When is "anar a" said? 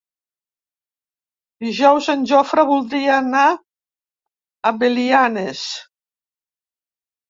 3.27-4.77